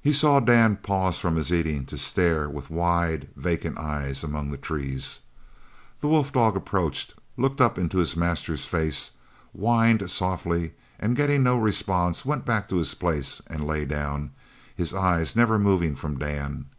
[0.00, 4.56] He saw Dan pause from his eating to stare with wide, vacant eyes among the
[4.56, 5.20] trees.
[6.00, 9.10] The wolf dog approached, looked up in his master's face,
[9.52, 14.30] whined softly, and getting no response went back to his place and lay down,
[14.74, 16.70] his eyes never moving from Dan.